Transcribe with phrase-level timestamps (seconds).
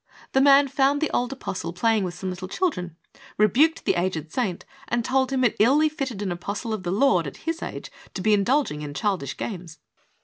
[0.31, 2.95] The man found the old apostle playing with some little children,
[3.37, 7.27] rebuked the aged saint and told him it illy fitted an apostle of the Lord,
[7.27, 9.77] at his age, to be indulging in childish games.